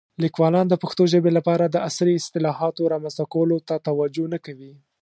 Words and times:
لیکوالان 0.23 0.65
د 0.69 0.75
پښتو 0.83 1.03
ژبې 1.13 1.31
لپاره 1.37 1.65
د 1.67 1.75
عصري 1.87 2.13
اصطلاحاتو 2.17 2.89
رامنځته 2.93 3.23
کولو 3.33 3.57
ته 3.67 3.75
توجه 3.87 4.25
نه 4.33 4.39
کوي. 4.45 4.73